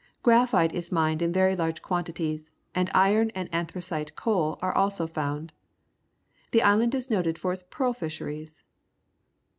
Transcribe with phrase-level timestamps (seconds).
[0.23, 5.53] Graphite is mined in very large quantities, and iron and anthracite coal are also found.
[6.49, 8.63] The island is noted for its pearl fisheries.